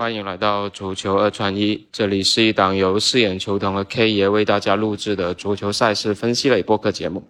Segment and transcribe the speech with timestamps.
[0.00, 7.22] 欢迎来到足球二串一，这里是一档由四眼球童和 K 爷为大家录制的足球赛事分析类播客节目。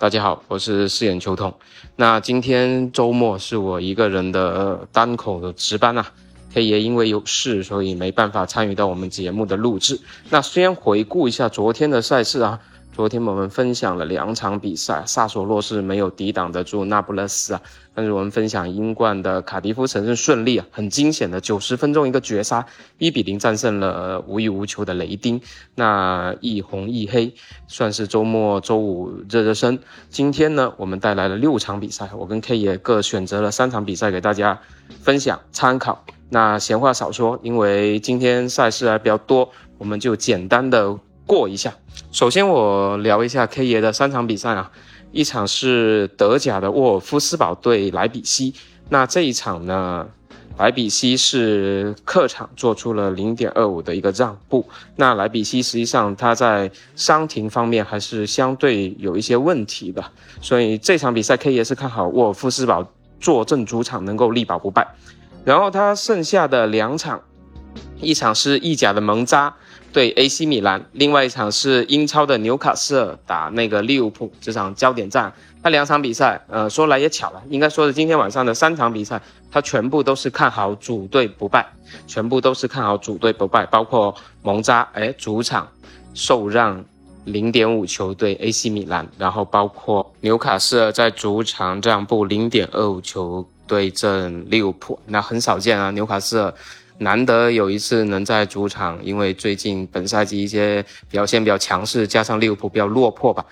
[0.00, 1.54] 大家好，我是四眼球童。
[1.94, 6.10] 那今天周末是我一个人的单口的值班啊
[6.52, 10.00] ，K 爷因为有事，所以没办法参与到我们节目的录制。
[10.28, 12.58] 那先回顾一下昨天的赛事啊。
[12.98, 17.62] 昨天我们分享了两场比赛，萨索洛是没有抵挡得住那不勒斯啊。
[17.94, 22.66] 但是我们分享英冠的卡迪夫城是顺利啊，很惊险的九十分钟一个绝杀，
[22.98, 25.40] 一比零战胜了无欲无求的雷丁。
[25.76, 27.32] 那一红一黑，
[27.68, 29.78] 算是周末周五热热身。
[30.10, 34.58] 今天呢，我们带来了六场比赛，我跟 K 也各选择了三场比赛给大家
[35.04, 36.04] 分享参考。
[36.30, 40.98] 那闲话少说，因为今天赛事还比较多，我们就简单的。
[41.28, 41.74] 过一下，
[42.10, 44.72] 首先我聊一下 K 爷的三场比赛啊，
[45.12, 48.54] 一场是德甲的沃尔夫斯堡对莱比锡，
[48.88, 50.08] 那这一场呢，
[50.56, 60.02] 莱比锡是客场做出了零点二五的一个让步，那莱比锡实际上他在伤停方面还是相对有一些问题的，
[60.40, 64.88] 所以这场比赛 K 爷是看好沃尔夫斯堡坐镇主场能够力保不败，
[65.44, 67.20] 然后他剩下的两场，
[68.00, 69.54] 一场是意甲的蒙扎。
[69.92, 75.32] 对 AC 米兰，另外一场是英超的纽卡斯尔打那个利物浦，这场焦点战。
[75.62, 81.66] 那两场比赛，呃，说来也巧了，应该说是今天晚上的三场比赛，他全部都是看好主队不败，
[82.06, 85.68] 全部都是看好主队不败，包括蒙扎，哎，主场
[86.14, 86.84] 受让
[87.24, 96.54] 零点五球对 AC 米兰，然后包括纽卡斯尔在主场让步零点二五球对阵利物浦，那很少见啊，纽卡斯尔。
[96.98, 103.44] 难得有一次能在主场，因为最近本赛季一些表现比较强势，加上利物浦比较落魄吧。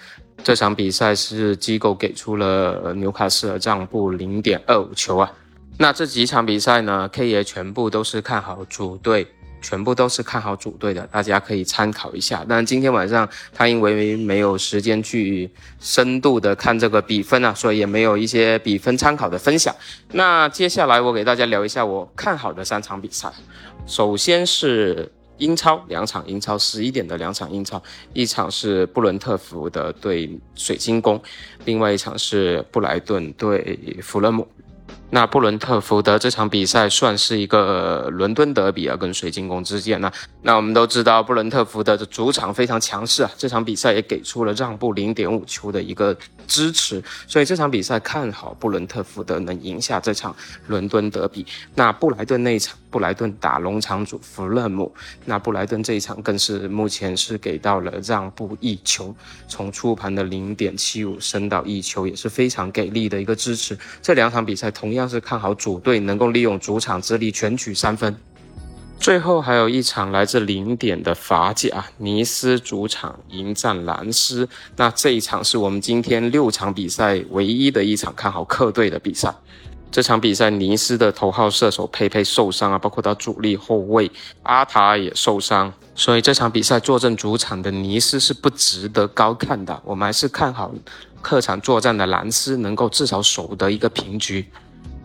[0.43, 5.33] 这场比赛是机构给出了纽卡斯尔让步零点二五球啊。
[5.79, 9.27] 那这几场比赛呢，K 爷全部都是看好主队。
[9.67, 12.47] 全部都是看好主队的，大家可以参考一下。
[12.49, 15.51] 但今天晚上他因为没有时间去
[15.81, 19.75] 深度的看这个比分啊，所以也没有一些比分参考的分享。
[20.13, 23.29] 那接下来我给大家聊一下我看好的三场比赛。
[23.89, 31.21] 首先是英超两场，英超十一点的两场英超，一场是布伦特福德对水晶宫，
[31.65, 34.47] 另外一场是布莱顿对弗勒姆。
[35.11, 40.11] 那布伦特福德这场比赛算是一个伦敦德比啊，跟水晶宫之间呢。
[40.43, 50.35] 那我们都知道布伦特福德的主场非常强势啊，这场比赛也给出了让步零点五球的一个支持，所以这场比赛看好布伦特福德能赢下这场
[50.67, 51.47] 伦敦德比。
[51.77, 54.91] 那布莱顿那一场，布莱顿打农场主弗勒姆，
[55.27, 59.15] 那布莱顿这一场更是目前是给到了让步一球，
[59.47, 63.79] 从初盘的零点七五升到一球，也是非常给力的一个支持。
[64.03, 64.97] 这两场比赛同。
[64.97, 68.17] 样是看好主队能够利用主场之力全取三分。
[68.99, 74.49] 最后还有一场来自零点的法甲，尼斯主场迎战兰斯。
[74.77, 79.35] 那这一场是我们今天六场比赛唯一的一场看好客队的比赛。
[79.91, 84.11] 这场比赛尼斯的头号射手佩佩受伤啊，包括他主力后卫
[84.43, 89.81] 阿塔也受伤，所以这场比赛坐镇主场的尼斯是不值得高看的。
[89.85, 90.71] 我们还是看好
[91.23, 94.45] 客场作战的兰斯能够至少守得一个平局。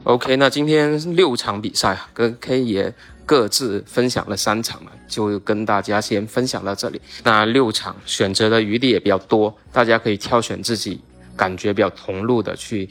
[0.03, 2.93] OK，那今天六场比赛跟 K 也
[3.25, 6.99] 各自分享了三场嘛，就跟大家先分享到这里。
[7.23, 10.99] 那六场选择的余地也比较多，大家可以挑选自己
[11.37, 12.89] 感觉比较同路的去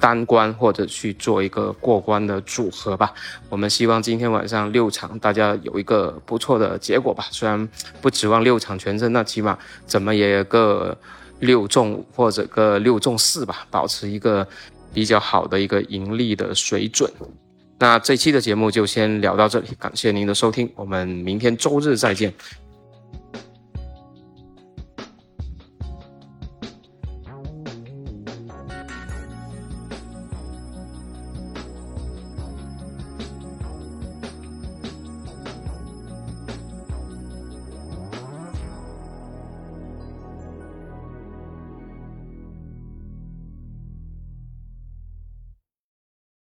[0.00, 3.12] 单关或者去做一个过关的组合吧。
[3.48, 7.26] 我们希望今天晚上六场大家有一个不错的结果吧。
[7.30, 7.68] 虽然
[8.00, 10.96] 不指望六场全胜，那起码怎么也有个
[11.40, 14.46] 六中或者个六中四吧，保持一个。
[14.90, 17.08] 比较好的一个盈利的水准，
[17.78, 22.32] 那这期的节目就先聊到这里，感谢您的收听，我们明天周日再见。